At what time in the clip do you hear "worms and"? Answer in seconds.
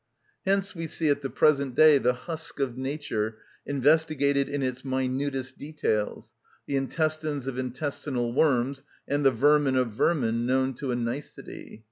8.33-9.23